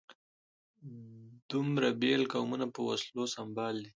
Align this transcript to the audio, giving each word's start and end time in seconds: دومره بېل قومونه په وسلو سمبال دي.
دومره 1.51 1.87
بېل 2.01 2.23
قومونه 2.33 2.65
په 2.73 2.79
وسلو 2.89 3.23
سمبال 3.35 3.75
دي. 3.83 3.89